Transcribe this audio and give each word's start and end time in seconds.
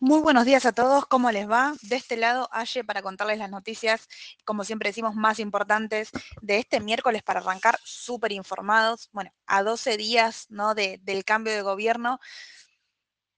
Muy 0.00 0.20
buenos 0.20 0.44
días 0.44 0.64
a 0.64 0.70
todos, 0.70 1.06
¿cómo 1.06 1.32
les 1.32 1.50
va? 1.50 1.74
De 1.82 1.96
este 1.96 2.16
lado, 2.16 2.48
Aye, 2.52 2.84
para 2.84 3.02
contarles 3.02 3.38
las 3.38 3.50
noticias, 3.50 4.08
como 4.44 4.62
siempre 4.62 4.90
decimos, 4.90 5.16
más 5.16 5.40
importantes 5.40 6.10
de 6.40 6.58
este 6.58 6.78
miércoles 6.78 7.24
para 7.24 7.40
arrancar 7.40 7.80
súper 7.82 8.30
informados. 8.30 9.08
Bueno, 9.10 9.32
a 9.46 9.64
12 9.64 9.96
días 9.96 10.46
¿no? 10.50 10.76
del 10.76 11.24
cambio 11.24 11.52
de 11.52 11.62
gobierno, 11.62 12.20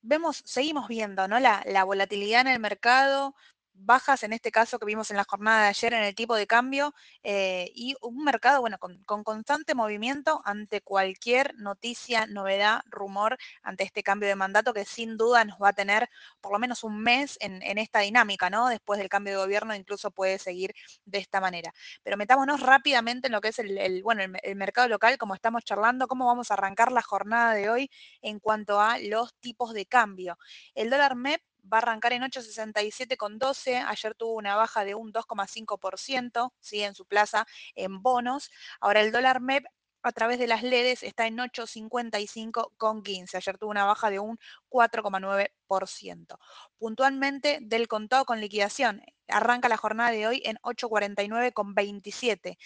vemos, 0.03 0.43
seguimos 0.45 0.87
viendo 0.87 1.27
¿no? 1.27 1.39
la, 1.39 1.63
la 1.65 1.83
volatilidad 1.83 2.41
en 2.41 2.49
el 2.49 2.59
mercado, 2.59 3.33
bajas 3.73 4.23
en 4.23 4.33
este 4.33 4.51
caso 4.51 4.79
que 4.79 4.85
vimos 4.85 5.11
en 5.11 5.17
la 5.17 5.23
jornada 5.23 5.63
de 5.63 5.69
ayer 5.69 5.93
en 5.93 6.03
el 6.03 6.15
tipo 6.15 6.35
de 6.35 6.47
cambio 6.47 6.93
eh, 7.23 7.71
y 7.75 7.95
un 8.01 8.23
mercado, 8.23 8.61
bueno, 8.61 8.77
con, 8.77 9.03
constante 9.23 9.75
movimiento 9.75 10.41
ante 10.45 10.81
cualquier 10.81 11.55
noticia, 11.55 12.25
novedad, 12.27 12.81
rumor, 12.85 13.37
ante 13.63 13.83
este 13.83 14.03
cambio 14.03 14.29
de 14.29 14.35
mandato 14.35 14.73
que 14.73 14.85
sin 14.85 15.17
duda 15.17 15.45
nos 15.45 15.57
va 15.59 15.69
a 15.69 15.73
tener 15.73 16.09
por 16.39 16.51
lo 16.51 16.59
menos 16.59 16.83
un 16.83 17.01
mes 17.01 17.37
en, 17.41 17.61
esta 17.77 17.99
dinámica, 17.99 18.49
¿no? 18.49 18.67
Después 18.67 18.99
del 18.99 19.09
cambio 19.09 19.33
de 19.33 19.43
gobierno 19.43 19.75
incluso 19.75 20.11
puede 20.11 20.37
seguir 20.39 20.73
de 21.05 21.19
esta 21.19 21.41
manera. 21.41 21.73
Pero 22.03 22.17
metámonos 22.17 22.59
rápidamente 22.59 23.27
en 23.27 23.33
lo 23.33 23.41
que 23.41 23.49
es 23.49 23.59
el, 23.59 24.03
bueno, 24.03 24.23
el 24.43 24.55
mercado 24.55 24.87
local, 24.87 25.17
como 25.17 25.35
estamos 25.35 25.63
charlando, 25.63 26.07
cómo 26.07 26.25
vamos 26.27 26.51
a 26.51 26.55
arrancar 26.55 26.91
la 26.91 27.01
jornada 27.01 27.53
de 27.53 27.69
hoy 27.69 27.91
en 28.21 28.39
cuanto 28.39 28.79
a 28.79 28.99
los 28.99 29.33
tipos 29.39 29.73
de 29.73 29.85
cambio. 29.85 30.37
El 30.75 30.89
dólar 30.89 31.15
MEP 31.15 31.41
va 31.63 31.77
a 31.77 31.81
arrancar 31.81 32.13
en 32.13 32.23
867,12. 32.23 33.83
Ayer 33.87 34.15
tuvo 34.15 34.33
una 34.35 34.55
baja 34.55 34.83
de 34.83 34.95
un 34.95 35.11
2,5%, 35.11 36.53
¿sí? 36.59 36.81
En 36.81 36.95
su 36.95 37.05
plaza 37.05 37.45
en 37.75 38.01
bonos. 38.01 38.51
Ahora 38.79 39.01
el 39.01 39.11
dólar 39.11 39.41
MEP 39.41 39.65
a 40.03 40.11
través 40.11 40.39
de 40.39 40.47
las 40.47 40.63
LEDs 40.63 41.03
está 41.03 41.27
en 41.27 41.37
855,15. 41.37 43.35
Ayer 43.35 43.57
tuvo 43.57 43.69
una 43.69 43.85
baja 43.85 44.09
de 44.09 44.19
un 44.19 44.39
4,9%. 44.69 46.37
Puntualmente 46.77 47.59
del 47.61 47.87
contado 47.87 48.25
con 48.25 48.41
liquidación, 48.41 49.03
arranca 49.27 49.69
la 49.69 49.77
jornada 49.77 50.11
de 50.11 50.27
hoy 50.27 50.41
en 50.45 50.57
849,27. 50.63 52.57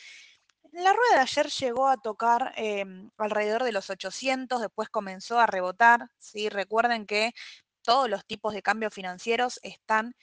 La 0.72 0.92
rueda 0.92 1.16
de 1.16 1.22
ayer 1.22 1.48
llegó 1.48 1.88
a 1.88 1.96
tocar 1.98 2.54
em, 2.58 3.10
alrededor 3.18 3.64
de 3.64 3.72
los 3.72 3.90
800, 3.90 4.60
después 4.60 4.90
comenzó 4.90 5.40
a 5.40 5.46
rebotar. 5.46 6.10
¿sí? 6.20 6.50
Recuerden 6.50 7.06
que 7.06 7.34
todos 7.86 8.10
los 8.10 8.26
tipos 8.26 8.54
de 8.54 8.62
cambios 8.62 8.94
financieros 8.94 9.60
están 9.64 10.16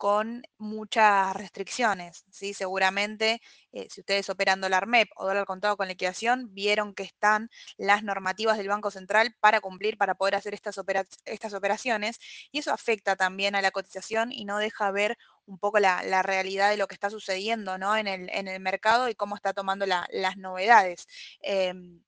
con 0.00 0.42
muchas 0.56 1.36
restricciones, 1.36 2.24
¿sí? 2.30 2.54
Seguramente, 2.54 3.42
eh, 3.72 3.86
si 3.90 4.00
ustedes 4.00 4.30
operan 4.30 4.62
dólar 4.62 4.86
MEP 4.86 5.10
o 5.16 5.26
dólar 5.26 5.44
contado 5.44 5.76
con 5.76 5.88
liquidación, 5.88 6.54
vieron 6.54 6.94
que 6.94 7.02
están 7.02 7.50
las 7.76 8.02
normativas 8.02 8.56
del 8.56 8.68
Banco 8.68 8.90
Central 8.90 9.36
para 9.40 9.60
cumplir, 9.60 9.98
para 9.98 10.14
poder 10.14 10.36
hacer 10.36 10.54
estas, 10.54 10.78
operaciones, 10.78 12.18
y 12.50 12.60
eso 12.60 12.72
afecta 12.72 13.14
también 13.14 13.54
a 13.54 13.60
la 13.60 13.72
cotización 13.72 14.32
y 14.32 14.46
no 14.46 14.56
deja 14.56 14.90
ver 14.90 15.18
un 15.44 15.58
poco 15.58 15.78
la, 15.80 16.22
realidad 16.22 16.70
de 16.70 16.78
lo 16.78 16.86
que 16.86 16.94
está 16.94 17.10
sucediendo 17.10 17.76
¿no? 17.76 17.94
en, 17.94 18.06
el, 18.06 18.30
en 18.30 18.48
el 18.48 18.58
mercado 18.58 19.10
y 19.10 19.14
cómo 19.14 19.36
está 19.36 19.52
tomando 19.52 19.84
las 19.84 20.36
novedades. 20.38 21.08
Em, 21.42 22.00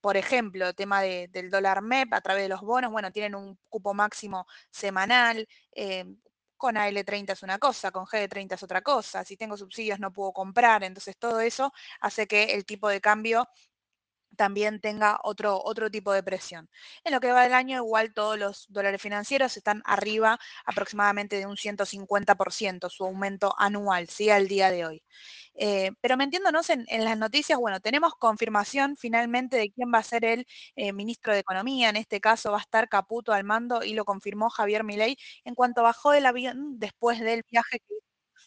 por 0.00 0.16
ejemplo, 0.16 0.72
tema 0.74 1.02
del 1.02 1.50
dólar 1.50 1.82
MEP 1.82 2.12
a 2.14 2.20
través 2.20 2.44
de 2.44 2.48
los 2.48 2.60
bonos, 2.60 2.90
bueno, 2.92 3.10
tienen 3.12 3.34
un 3.34 3.58
cupo 3.68 3.94
máximo 3.94 4.46
semanal, 4.70 5.46
eh, 5.72 6.04
con 6.58 6.76
AL30 6.76 7.32
es 7.32 7.42
una 7.42 7.58
cosa, 7.58 7.90
con 7.90 8.04
GD30 8.04 8.54
es 8.54 8.62
otra 8.62 8.82
cosa, 8.82 9.24
si 9.24 9.36
tengo 9.36 9.56
subsidios 9.56 10.00
no 10.00 10.12
puedo 10.12 10.32
comprar, 10.32 10.82
entonces 10.84 11.16
todo 11.16 11.40
eso 11.40 11.72
hace 12.00 12.26
que 12.26 12.54
el 12.54 12.66
tipo 12.66 12.88
de 12.88 13.00
cambio 13.00 13.48
también 14.38 14.80
tenga 14.80 15.18
otro, 15.24 15.60
otro 15.62 15.90
tipo 15.90 16.12
de 16.12 16.22
presión. 16.22 16.70
En 17.04 17.12
lo 17.12 17.20
que 17.20 17.32
va 17.32 17.42
del 17.42 17.52
año, 17.52 17.76
igual 17.78 18.14
todos 18.14 18.38
los 18.38 18.66
dólares 18.70 19.02
financieros 19.02 19.56
están 19.56 19.82
arriba 19.84 20.38
aproximadamente 20.64 21.36
de 21.36 21.46
un 21.46 21.56
150% 21.56 22.88
su 22.88 23.04
aumento 23.04 23.54
anual, 23.58 24.08
¿sí? 24.08 24.30
Al 24.30 24.48
día 24.48 24.70
de 24.70 24.86
hoy. 24.86 25.02
Eh, 25.54 25.90
pero 26.00 26.16
metiéndonos 26.16 26.70
en, 26.70 26.86
las 26.88 27.18
noticias, 27.18 27.58
bueno, 27.58 27.80
tenemos 27.80 28.14
confirmación 28.14 28.96
finalmente 28.96 29.56
de 29.56 29.70
quién 29.70 29.92
va 29.92 29.98
a 29.98 30.02
ser 30.04 30.24
el 30.24 30.46
eh, 30.76 30.92
ministro 30.92 31.32
de 31.34 31.40
Economía. 31.40 31.90
En 31.90 31.96
este 31.96 32.20
caso 32.20 32.52
va 32.52 32.58
a 32.58 32.60
estar 32.60 32.88
Caputo 32.88 33.32
al 33.32 33.44
mando 33.44 33.82
y 33.82 33.94
lo 33.94 34.04
confirmó 34.04 34.50
Javier 34.50 34.84
Milei 34.84 35.16
en 35.44 35.54
cuanto 35.54 35.82
bajó 35.82 36.12
del 36.12 36.26
avión 36.26 36.78
después 36.78 37.20
del 37.20 37.42
viaje 37.50 37.82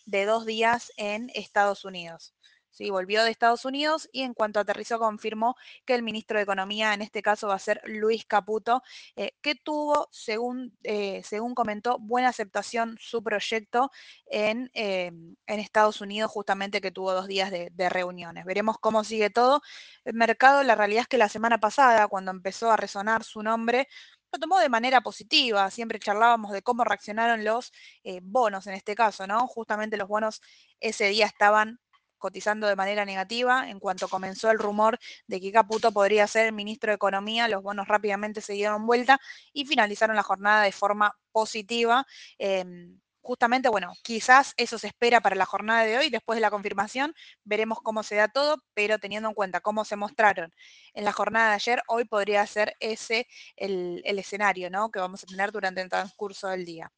de 0.06 0.26
dos 0.26 0.46
días 0.46 0.92
en 0.98 1.30
Estados 1.34 1.86
Unidos. 1.86 2.34
¿Sí? 2.72 2.90
Volvió 2.90 3.24
de 3.24 3.32
Estados 3.32 3.66
Unidos 3.66 4.10
y 4.12 4.24
en 4.24 4.34
cuanto 4.34 4.60
aterrizó 4.60 5.00
confirmó 5.00 5.56
que 5.86 5.94
el 5.96 6.04
ministro 6.04 6.38
de 6.38 6.44
Economía, 6.44 6.94
en 6.94 7.02
este 7.02 7.22
caso 7.22 7.48
va 7.48 7.56
a 7.56 7.60
ser 7.60 7.82
Luis 7.86 8.26
Caputo, 8.26 8.82
eh, 9.16 9.34
que 9.42 9.56
tuvo, 9.56 10.10
según, 10.12 10.78
eh, 10.84 11.22
según 11.24 11.54
comentó, 11.56 11.98
buena 12.00 12.30
aceptación 12.30 12.98
su 13.00 13.24
proyecto 13.24 13.92
en, 14.26 14.70
em, 14.74 15.36
en, 15.48 15.60
Estados 15.60 16.02
Unidos, 16.02 16.32
justamente 16.32 16.82
que 16.82 16.92
tuvo 16.92 17.14
dos 17.14 17.28
días 17.28 17.52
de, 17.52 17.70
de 17.72 17.90
reuniones. 17.90 18.46
Veremos 18.46 18.78
cómo 18.80 19.04
sigue 19.04 19.30
todo. 19.30 19.62
El 20.06 20.16
mercado, 20.16 20.64
la 20.64 20.76
realidad 20.76 21.02
es 21.02 21.08
que 21.08 21.18
la 21.18 21.30
semana 21.30 21.60
pasada, 21.60 22.08
cuando 22.08 22.32
empezó 22.32 22.72
a 22.72 22.78
resonar 22.78 23.24
su 23.24 23.44
nombre, 23.44 23.88
lo 24.32 24.40
tomó 24.40 24.60
de 24.60 24.70
manera 24.70 25.02
positiva. 25.02 25.70
Siempre 25.72 26.00
charlábamos 26.00 26.52
de 26.52 26.62
cómo 26.62 26.84
reaccionaron 26.84 27.44
los 27.44 27.72
eh, 28.04 28.20
bonos 28.24 28.68
en 28.68 28.74
este 28.74 28.96
caso, 28.96 29.28
¿no? 29.28 29.48
Justamente 29.48 29.98
los 29.98 30.08
bonos 30.08 30.42
ese 30.80 31.10
día 31.10 31.26
estaban 31.26 31.80
cotizando 32.22 32.68
de 32.68 32.78
manera 32.78 33.04
negativa. 33.04 33.70
En 33.70 33.80
cuanto 33.80 34.08
comenzó 34.08 34.50
el 34.50 34.60
rumor 34.60 34.98
de 35.28 35.42
que 35.42 35.52
Caputo 35.52 35.92
podría 35.92 36.26
ser 36.28 36.46
el 36.46 36.54
ministro 36.54 36.92
de 36.92 36.96
Economía, 36.96 37.50
los 37.50 37.62
bonos 37.64 37.88
rápidamente 37.90 38.40
se 38.40 38.54
dieron 38.54 38.86
vuelta 38.86 39.20
y 39.52 39.66
finalizaron 39.66 40.16
la 40.16 40.24
jornada 40.24 40.64
de 40.64 40.72
forma 40.72 41.18
positiva. 41.34 42.06
Em, 42.38 43.00
justamente, 43.22 43.70
bueno, 43.70 43.94
quizás 44.04 44.54
eso 44.58 44.78
se 44.78 44.88
espera 44.88 45.22
para 45.22 45.36
la 45.36 45.46
jornada 45.46 45.84
de 45.84 45.98
hoy, 45.98 46.10
después 46.10 46.38
de 46.38 46.42
la 46.42 46.52
confirmación, 46.52 47.14
veremos 47.44 47.80
cómo 47.84 48.04
se 48.04 48.16
da 48.16 48.28
todo, 48.28 48.58
pero 48.74 49.00
teniendo 49.00 49.30
en 49.30 49.36
cuenta 49.36 49.62
cómo 49.62 49.86
se 49.86 49.96
mostraron 49.96 50.54
en 50.94 51.06
la 51.06 51.12
jornada 51.12 51.50
de 51.50 51.56
ayer, 51.56 51.82
hoy 51.88 52.06
podría 52.06 52.46
ser 52.48 52.76
ese 52.80 53.28
el, 53.56 54.02
el 54.06 54.20
escenario 54.20 54.70
¿no? 54.70 54.92
que 54.92 55.00
vamos 55.00 55.24
a 55.24 55.28
tener 55.28 55.52
durante 55.52 55.82
el 55.82 55.90
transcurso 55.90 56.48
del 56.50 56.66
día. 56.66 56.92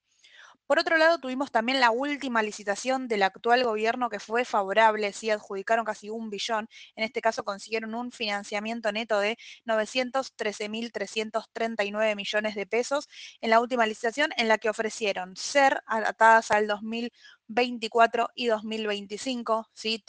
Por 0.66 0.79
otro 0.79 0.97
lado, 0.97 1.18
tuvimos 1.19 1.51
también 1.51 1.81
la 1.81 1.91
última 1.91 2.41
licitación 2.41 3.09
del 3.09 3.24
actual 3.24 3.66
gobierno 3.66 4.09
que 4.09 4.19
fue 4.19 4.46
favorable, 4.46 5.12
sí 5.12 5.29
adjudicaron 5.29 5.84
casi 5.84 6.09
un 6.09 6.29
billón, 6.29 6.69
en 6.96 7.03
este 7.03 7.19
caso 7.22 7.44
consiguieron 7.44 7.94
un 7.96 8.12
financiamiento 8.12 8.91
neto 8.94 9.19
de 9.19 9.38
913.339 9.66 12.16
millones 12.16 12.56
de 12.56 12.66
pesos 12.66 13.09
en 13.41 13.50
la 13.50 13.59
última 13.59 13.85
licitación 13.85 14.31
en 14.38 14.47
la 14.47 14.57
que 14.57 14.69
ofrecieron 14.69 15.35
ser 15.35 15.81
atadas 15.85 16.50
al 16.52 16.68
2024 16.68 18.29
y 18.34 18.47
2025, 18.47 19.69
¿sí? 19.73 20.02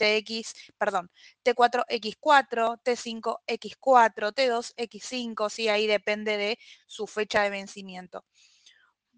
Perdón, 0.77 1.11
T4X4, 1.43 2.79
T5X4, 2.81 4.33
T2X5, 4.33 5.49
¿sí? 5.49 5.67
Ahí 5.67 5.85
depende 5.85 6.37
de 6.37 6.57
su 6.87 7.07
fecha 7.07 7.43
de 7.43 7.49
vencimiento 7.49 8.23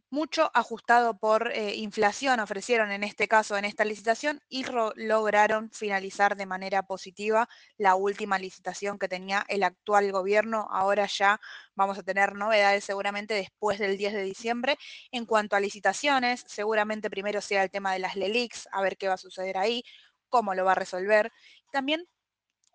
mucho 0.10 0.50
ajustado 0.54 1.18
por 1.18 1.52
eh, 1.52 1.76
inflación 1.76 2.40
ofrecieron 2.40 2.92
en 2.92 3.04
este 3.04 3.28
caso 3.28 3.58
en 3.58 3.66
esta 3.66 3.84
licitación 3.86 4.42
y 4.48 4.66
lograron 4.96 5.70
finalizar 5.72 6.38
de 6.38 6.46
manera 6.46 6.84
positiva 6.84 7.50
la 7.78 7.96
última 7.96 8.40
licitación 8.40 8.98
que 9.00 9.10
tenía 9.10 9.46
el 9.50 9.64
actual 9.64 10.12
gobierno. 10.12 10.68
Ahora 10.72 11.08
ya 11.08 11.40
vamos 11.76 11.98
a 11.98 12.04
tener 12.04 12.36
novedades 12.36 12.86
seguramente 12.86 13.34
después 13.34 13.80
del 13.80 13.98
10 13.98 14.14
de 14.14 14.24
diciembre. 14.24 14.78
En 15.12 15.26
cuanto 15.26 15.56
a 15.56 15.60
licitaciones, 15.60 16.44
seguramente 16.48 17.10
primero 17.10 17.42
sea 17.42 17.64
el 17.64 17.72
tema 17.72 17.94
de 17.94 18.00
las 18.00 18.16
LELIX, 18.16 18.70
a 18.72 18.82
ver 18.82 18.98
qué 18.98 19.08
va 19.08 19.16
a 19.16 19.18
suceder 19.18 19.58
ahí, 19.58 19.84
cómo 20.30 20.54
lo 20.56 20.66
va 20.66 20.74
a 20.74 20.76
resolver. 20.76 21.32
También 21.72 22.08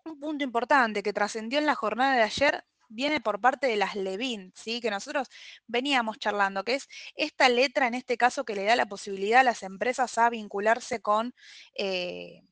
un 0.05 0.19
punto 0.19 0.43
importante 0.43 1.01
que 1.03 1.13
trascendió 1.13 1.59
en 1.59 1.65
la 1.65 1.75
jornada 1.75 2.15
de 2.15 2.23
ayer 2.23 2.63
viene 2.89 3.21
por 3.21 3.41
parte 3.41 3.67
de 3.67 3.75
las 3.75 3.95
Levin, 3.95 4.53
¿sí? 4.55 4.81
que 4.81 4.91
nosotros 4.91 5.29
veníamos 5.67 6.19
charlando, 6.19 6.63
que 6.63 6.75
es 6.75 6.87
esta 7.15 7.49
letra 7.49 7.87
en 7.87 7.93
este 7.93 8.17
caso 8.17 8.45
que 8.45 8.55
le 8.55 8.63
da 8.63 8.75
la 8.75 8.85
posibilidad 8.85 9.41
a 9.41 9.43
las 9.43 9.63
empresas 9.63 10.17
a 10.17 10.29
vincularse 10.29 11.01
con 11.01 11.33
eh, 11.75 12.43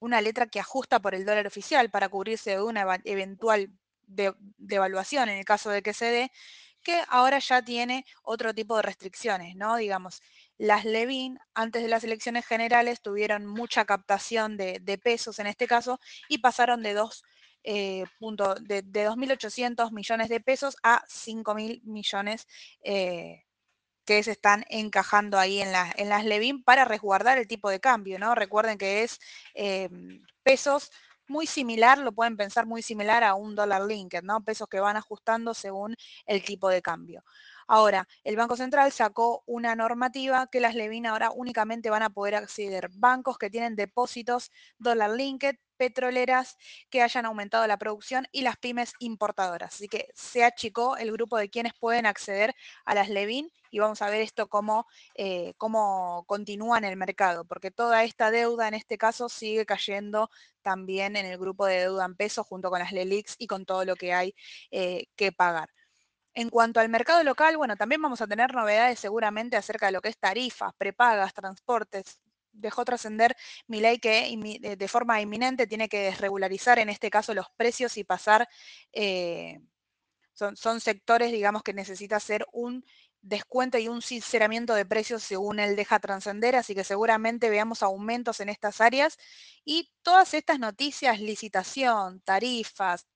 una 0.00 0.20
letra 0.20 0.46
que 0.46 0.60
ajusta 0.60 1.00
por 1.00 1.14
el 1.14 1.24
dólar 1.24 1.46
oficial 1.46 1.90
para 1.90 2.08
cubrirse 2.08 2.50
de 2.50 2.62
una 2.62 3.00
eventual 3.04 3.70
devaluación 4.04 5.28
en 5.28 5.38
el 5.38 5.44
caso 5.44 5.70
de 5.70 5.82
que 5.82 5.94
se 5.94 6.06
dé, 6.06 6.32
que 6.82 7.00
ahora 7.08 7.38
ya 7.38 7.62
tiene 7.62 8.04
otro 8.22 8.52
tipo 8.52 8.76
de 8.76 8.82
restricciones, 8.82 9.54
¿no? 9.54 9.76
Digamos, 9.76 10.20
las 10.58 10.84
Levin 10.84 11.38
antes 11.54 11.82
de 11.82 11.88
las 11.88 12.04
elecciones 12.04 12.44
generales 12.46 13.00
tuvieron 13.00 13.46
mucha 13.46 13.84
captación 13.84 14.56
de, 14.56 14.80
de 14.80 14.98
pesos 14.98 15.38
en 15.38 15.46
este 15.46 15.66
caso 15.66 16.00
y 16.28 16.38
pasaron 16.38 16.82
de 16.82 16.94
dos 16.94 17.22
eh, 17.64 18.04
punto, 18.18 18.54
de, 18.56 18.82
2.800 18.84 19.92
millones 19.92 20.28
de 20.28 20.40
pesos 20.40 20.76
a 20.82 21.04
5.000 21.08 21.82
millones 21.84 22.46
eh, 22.84 23.44
que 24.04 24.22
se 24.22 24.32
están 24.32 24.64
encajando 24.68 25.38
ahí 25.38 25.60
en, 25.60 25.72
en 25.96 26.08
las 26.08 26.24
Levin 26.24 26.62
para 26.62 26.84
resguardar 26.84 27.38
el 27.38 27.46
tipo 27.46 27.70
de 27.70 27.80
cambio, 27.80 28.18
¿no? 28.18 28.34
Recuerden 28.34 28.78
que 28.78 29.04
es 29.04 29.20
eh, 29.54 29.88
pesos 30.42 30.90
muy 31.28 31.46
similar, 31.46 31.98
lo 31.98 32.12
pueden 32.12 32.36
pensar 32.36 32.66
muy 32.66 32.82
similar 32.82 33.24
a 33.24 33.34
un 33.34 33.54
dólar 33.54 33.82
linked, 33.82 34.22
¿no? 34.22 34.44
Pesos 34.44 34.68
que 34.68 34.80
van 34.80 34.96
ajustando 34.96 35.54
según 35.54 35.96
el 36.26 36.42
tipo 36.44 36.68
de 36.68 36.82
cambio. 36.82 37.24
Ahora, 37.74 38.06
el 38.24 38.36
Banco 38.36 38.54
Central 38.54 38.92
sacó 38.92 39.42
una 39.46 39.74
normativa 39.74 40.46
que 40.48 40.60
las 40.60 40.74
Levin 40.74 41.06
ahora 41.06 41.30
únicamente 41.30 41.88
van 41.88 42.02
a 42.02 42.10
poder 42.10 42.34
acceder 42.34 42.90
bancos 42.92 43.38
que 43.38 43.48
tienen 43.48 43.76
depósitos 43.76 44.50
dólar 44.76 45.08
linked, 45.12 45.56
petroleras 45.78 46.58
que 46.90 47.00
hayan 47.00 47.24
aumentado 47.24 47.66
la 47.66 47.78
producción 47.78 48.26
y 48.30 48.42
las 48.42 48.58
pymes 48.58 48.92
importadoras. 48.98 49.74
Así 49.74 49.88
que 49.88 50.08
se 50.14 50.44
achicó 50.44 50.98
el 50.98 51.12
grupo 51.12 51.38
de 51.38 51.48
quienes 51.48 51.72
pueden 51.72 52.04
acceder 52.04 52.54
a 52.84 52.94
las 52.94 53.08
Levin 53.08 53.50
y 53.70 53.78
vamos 53.78 54.02
a 54.02 54.10
ver 54.10 54.20
esto 54.20 54.48
cómo, 54.48 54.86
eh, 55.14 55.54
cómo 55.56 56.24
continúa 56.26 56.76
en 56.76 56.84
el 56.84 56.98
mercado, 56.98 57.46
porque 57.46 57.70
toda 57.70 58.04
esta 58.04 58.30
deuda 58.30 58.68
en 58.68 58.74
este 58.74 58.98
caso 58.98 59.30
sigue 59.30 59.64
cayendo 59.64 60.28
también 60.60 61.16
en 61.16 61.24
el 61.24 61.38
grupo 61.38 61.64
de 61.64 61.78
deuda 61.78 62.04
en 62.04 62.16
pesos 62.16 62.46
junto 62.46 62.68
con 62.68 62.80
las 62.80 62.92
LELIX 62.92 63.36
y 63.38 63.46
con 63.46 63.64
todo 63.64 63.86
lo 63.86 63.96
que 63.96 64.12
hay 64.12 64.34
eh, 64.70 65.06
que 65.16 65.32
pagar. 65.32 65.70
En 66.34 66.48
cuanto 66.48 66.80
al 66.80 66.88
mercado 66.88 67.22
local, 67.24 67.56
bueno, 67.56 67.76
también 67.76 68.00
vamos 68.00 68.22
a 68.22 68.26
tener 68.26 68.54
novedades 68.54 68.98
seguramente 69.00 69.56
acerca 69.56 69.86
de 69.86 69.92
lo 69.92 70.00
que 70.00 70.08
es 70.08 70.18
tarifas, 70.18 70.72
prepagas, 70.78 71.34
transportes. 71.34 72.20
Dejó 72.52 72.84
trascender 72.84 73.36
mi 73.66 73.80
ley 73.80 73.98
que 73.98 74.34
de 74.76 74.88
forma 74.88 75.20
inminente 75.20 75.66
tiene 75.66 75.88
que 75.88 76.00
desregularizar 76.00 76.78
en 76.78 76.88
este 76.88 77.10
caso 77.10 77.34
los 77.34 77.46
precios 77.56 77.96
y 77.96 78.04
pasar, 78.04 78.48
eh, 78.92 79.60
son, 80.34 80.56
son 80.56 80.80
sectores, 80.80 81.32
digamos, 81.32 81.62
que 81.62 81.74
necesita 81.74 82.16
hacer 82.16 82.46
un 82.52 82.84
descuento 83.22 83.78
y 83.78 83.88
un 83.88 84.02
sinceramiento 84.02 84.74
de 84.74 84.84
precios 84.84 85.22
según 85.22 85.60
él 85.60 85.76
deja 85.76 86.00
trascender, 86.00 86.56
así 86.56 86.74
que 86.74 86.84
seguramente 86.84 87.50
veamos 87.50 87.82
aumentos 87.82 88.40
en 88.40 88.48
estas 88.48 88.80
áreas 88.80 89.16
y 89.64 89.92
todas 90.02 90.34
estas 90.34 90.58
noticias, 90.58 91.20
licitación, 91.20 92.20
tarifas, 92.22 93.06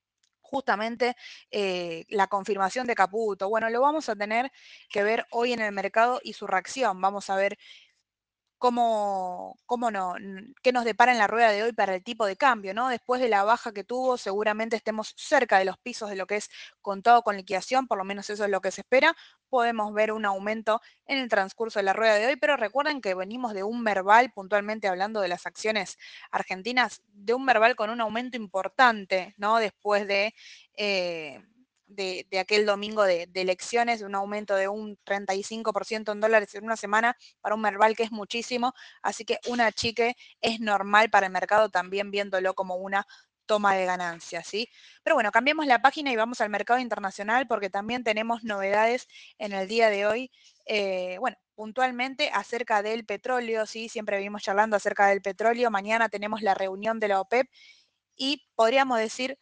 justamente 0.47 1.17
eh, 1.51 2.05
la 2.09 2.27
confirmación 2.29 2.87
de 2.87 2.95
Caputo. 2.95 3.49
Bueno, 3.49 3.69
lo 3.71 3.81
vamos 3.81 4.09
a 4.09 4.17
tener 4.17 4.51
que 4.89 5.03
ver 5.03 5.27
hoy 5.31 5.53
en 5.53 5.61
el 5.61 5.73
mercado 5.73 6.21
y 6.23 6.33
su 6.33 6.47
reacción. 6.47 7.01
Vamos 7.01 7.31
a 7.31 7.37
ver 7.37 7.59
cómo, 8.59 9.57
cómo 9.67 9.91
no, 9.91 10.15
qué 10.63 10.73
nos 10.73 10.85
depara 10.85 11.13
en 11.13 11.19
la 11.19 11.27
rueda 11.27 11.51
de 11.51 11.63
hoy 11.63 11.73
para 11.73 11.95
el 11.95 12.03
tipo 12.03 12.27
de 12.27 12.37
cambio, 12.37 12.75
¿no? 12.75 12.89
Después 12.89 13.21
de 13.21 13.29
la 13.29 13.45
baja 13.45 13.73
que 13.73 13.85
tuvo, 13.85 14.17
seguramente 14.17 14.77
estemos 14.77 15.15
cerca 15.17 15.59
de 15.59 15.65
los 15.65 15.79
pisos 15.79 16.11
de 16.11 16.17
lo 16.17 16.27
que 16.27 16.37
es 16.37 16.51
contado 16.81 17.23
con 17.23 17.37
liquidación, 17.37 17.87
por 17.87 17.99
lo 17.99 18.05
menos 18.05 18.31
eso 18.31 18.45
es 18.45 18.51
lo 18.51 18.61
que 18.61 18.71
se 18.71 18.83
espera. 18.83 19.15
Podemos 19.49 19.93
ver 19.93 20.13
un 20.13 20.25
aumento 20.25 20.81
en 21.07 21.19
el 21.19 21.29
transcurso 21.29 21.79
de 21.79 21.85
la 21.85 21.93
rueda 21.93 22.15
de 22.15 22.27
hoy, 22.27 22.37
pero 22.37 22.57
recuerden 22.57 23.01
que 23.01 23.15
venimos 23.15 23.55
de 23.55 23.63
un 23.63 23.85
verbal, 23.85 24.33
puntualmente 24.33 24.89
hablando 24.89 25.21
de 25.21 25.29
las 25.29 25.47
acciones 25.47 25.99
argentinas, 26.31 27.03
de 27.13 27.35
un 27.35 27.47
verbal 27.47 27.77
con 27.77 27.91
un 27.91 28.01
aumento 28.01 28.37
importante, 28.37 29.35
¿no? 29.39 29.59
Después 29.59 30.07
de... 30.07 30.35
Eh, 30.77 31.43
de, 31.87 32.27
aquel 32.41 32.67
domingo 32.67 33.05
de, 33.05 33.29
elecciones, 33.35 34.01
de 34.01 34.07
un 34.07 34.15
aumento 34.15 34.55
de 34.55 34.69
un 34.69 34.99
35% 35.05 36.13
en 36.13 36.21
dólares 36.21 36.55
en 36.55 36.65
una 36.65 36.77
semana 36.77 37.17
para 37.41 37.55
un 37.55 37.61
Merval 37.61 37.97
que 37.97 38.03
es 38.03 38.13
muchísimo, 38.13 38.75
así 39.03 39.25
que 39.25 39.39
una 39.49 39.73
chique 39.73 40.17
es 40.41 40.61
normal 40.61 41.11
para 41.11 41.27
el 41.27 41.33
mercado 41.33 41.69
también 41.69 42.11
viéndolo 42.11 42.55
como 42.55 42.77
una 42.77 43.07
toma 43.47 43.75
de 43.75 43.87
ganancias, 43.87 44.47
¿sí? 44.47 44.69
Pero 45.03 45.15
bueno, 45.15 45.31
cambiemos 45.31 45.67
la 45.67 45.81
página 45.81 46.13
y 46.13 46.17
vamos 46.17 46.41
al 46.41 46.51
mercado 46.51 46.81
internacional 46.81 47.47
porque 47.47 47.71
también 47.71 48.05
tenemos 48.05 48.45
novedades 48.45 49.07
en 49.39 49.53
el 49.53 49.69
día 49.69 49.89
de 49.89 50.07
hoy. 50.07 50.31
Eh, 50.67 51.17
bueno, 51.21 51.37
puntualmente 51.55 52.31
acerca 52.33 52.83
del 52.83 53.07
petróleo, 53.07 53.67
¿sí? 53.67 53.89
Siempre 53.89 54.19
vimos 54.19 54.43
charlando 54.43 54.77
acerca 54.77 55.07
del 55.07 55.23
petróleo. 55.23 55.71
Mañana 55.71 56.09
tenemos 56.09 56.43
la 56.43 56.55
reunión 56.55 56.99
de 56.99 57.09
la 57.09 57.21
OPEP 57.21 57.49
y 58.17 58.49
podríamos 58.57 58.99
decir 58.99 59.39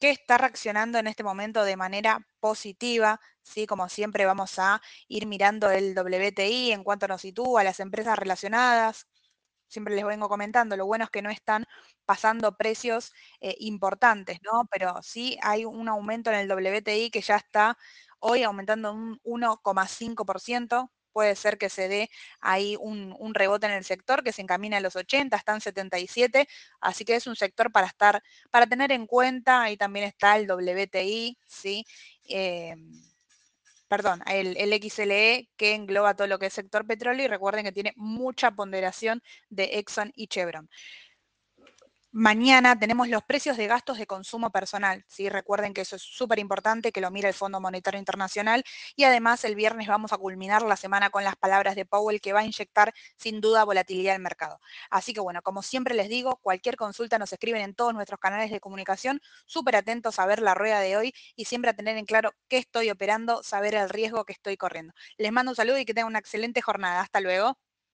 que 0.00 0.10
está 0.10 0.38
reaccionando 0.38 0.98
en 0.98 1.06
este 1.06 1.22
momento 1.24 1.64
de 1.64 1.76
manera 1.76 2.26
positiva, 2.40 3.20
¿sí? 3.42 3.66
Como 3.66 3.88
siempre 3.88 4.26
vamos 4.26 4.58
a 4.58 4.80
ir 5.08 5.26
mirando 5.26 5.70
el 5.70 5.94
WTI 5.94 6.72
en 6.72 6.84
cuanto 6.84 7.08
nos 7.08 7.22
sitúa, 7.22 7.64
las 7.64 7.80
empresas 7.80 8.18
relacionadas, 8.18 9.06
siempre 9.68 9.94
les 9.94 10.04
vengo 10.04 10.28
comentando, 10.28 10.76
lo 10.76 10.86
bueno 10.86 11.04
es 11.04 11.10
que 11.10 11.22
no 11.22 11.30
están 11.30 11.64
pasando 12.06 12.56
precios 12.56 13.12
eh, 13.40 13.54
importantes, 13.60 14.38
¿no? 14.42 14.64
Pero 14.70 14.96
sí 15.02 15.38
hay 15.42 15.64
un 15.64 15.88
aumento 15.88 16.30
en 16.30 16.36
el 16.40 16.48
WTI 16.48 17.10
que 17.10 17.20
ya 17.22 17.36
está 17.36 17.78
hoy 18.20 18.42
aumentando 18.42 18.92
un 18.92 19.20
1,5%, 19.24 20.90
puede 21.12 21.36
ser 21.36 21.58
que 21.58 21.68
se 21.68 21.88
dé 21.88 22.10
ahí 22.40 22.76
un, 22.80 23.34
rebote 23.34 23.66
en 23.66 23.72
el 23.72 23.84
sector 23.84 24.22
que 24.22 24.32
se 24.32 24.42
encamina 24.42 24.78
a 24.78 24.80
los 24.80 24.96
80, 24.96 25.36
están 25.36 25.60
77, 25.60 26.48
así 26.80 27.04
que 27.04 27.16
es 27.16 27.26
un 27.26 27.36
sector 27.36 27.72
para 27.72 27.86
estar, 27.86 28.22
para 28.50 28.66
tener 28.66 28.92
en 28.92 29.06
cuenta, 29.06 29.62
ahí 29.62 29.76
también 29.76 30.06
está 30.06 30.36
el 30.36 30.50
WTI, 30.50 31.38
¿sí? 31.46 31.84
Eh, 32.28 32.74
perdón, 33.88 34.22
el, 34.26 34.56
el, 34.56 34.72
XLE 34.80 35.48
que 35.56 35.74
engloba 35.74 36.14
todo 36.14 36.28
lo 36.28 36.38
que 36.38 36.46
es 36.46 36.54
sector 36.54 36.86
petróleo 36.86 37.24
y 37.24 37.28
recuerden 37.28 37.64
que 37.64 37.72
tiene 37.72 37.92
mucha 37.96 38.52
ponderación 38.52 39.22
de 39.48 39.78
Exxon 39.78 40.12
y 40.14 40.28
Chevron. 40.28 40.70
Mañana 42.12 42.76
tenemos 42.76 43.08
los 43.08 43.22
precios 43.22 43.56
de 43.56 43.68
gastos 43.68 43.96
de 43.98 44.06
consumo 44.06 44.50
personal. 44.50 45.04
¿sí? 45.06 45.28
Recuerden 45.28 45.72
que 45.72 45.82
eso 45.82 45.94
es 45.94 46.02
súper 46.02 46.40
importante, 46.40 46.90
que 46.90 47.00
lo 47.00 47.10
mire 47.12 47.28
el 47.28 47.34
Fondo 47.34 47.60
Monetario 47.60 48.00
Internacional. 48.00 48.64
Y 48.96 49.04
además 49.04 49.44
el 49.44 49.54
viernes 49.54 49.86
vamos 49.86 50.12
a 50.12 50.18
culminar 50.18 50.62
la 50.62 50.76
semana 50.76 51.10
con 51.10 51.22
las 51.22 51.36
palabras 51.36 51.76
de 51.76 51.86
Powell 51.86 52.20
que 52.20 52.32
va 52.32 52.40
a 52.40 52.44
inyectar 52.44 52.92
sin 53.16 53.40
duda 53.40 53.62
volatilidad 53.62 54.16
al 54.16 54.22
mercado. 54.22 54.58
Así 54.90 55.14
que 55.14 55.20
bueno, 55.20 55.40
como 55.42 55.62
siempre 55.62 55.94
les 55.94 56.08
digo, 56.08 56.40
cualquier 56.42 56.74
consulta 56.74 57.16
nos 57.18 57.32
escriben 57.32 57.62
en 57.62 57.74
todos 57.74 57.94
nuestros 57.94 58.18
canales 58.18 58.50
de 58.50 58.58
comunicación. 58.58 59.20
Súper 59.46 59.76
atentos 59.76 60.18
a 60.18 60.26
ver 60.26 60.42
la 60.42 60.54
rueda 60.54 60.80
de 60.80 60.96
hoy 60.96 61.14
y 61.36 61.44
siempre 61.44 61.70
a 61.70 61.74
tener 61.74 61.96
en 61.96 62.06
claro 62.06 62.32
qué 62.48 62.58
estoy 62.58 62.90
operando, 62.90 63.44
saber 63.44 63.76
el 63.76 63.88
riesgo 63.88 64.24
que 64.24 64.32
estoy 64.32 64.56
corriendo. 64.56 64.92
Les 65.16 65.30
mando 65.30 65.52
un 65.52 65.56
saludo 65.56 65.78
y 65.78 65.84
que 65.84 65.94
tengan 65.94 66.08
una 66.08 66.18
excelente 66.18 66.60
jornada. 66.60 67.00
Hasta 67.02 67.20
luego. 67.20 67.56